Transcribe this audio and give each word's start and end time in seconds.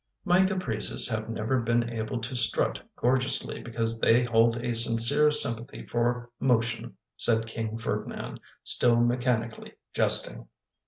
"My 0.33 0.43
caprices 0.43 1.07
have 1.09 1.29
never 1.29 1.59
been 1.61 1.87
able 1.91 2.19
to 2.21 2.35
strut 2.35 2.81
gorgeously 2.95 3.61
because 3.61 3.99
they 3.99 4.23
hold 4.23 4.57
a 4.57 4.73
sincere 4.73 5.29
sympathy 5.29 5.85
for 5.85 6.31
motion," 6.39 6.97
said 7.17 7.45
King 7.45 7.77
Ferdinand, 7.77 8.39
still 8.63 8.95
mechanically 8.95 9.73
jesting. 9.93 10.47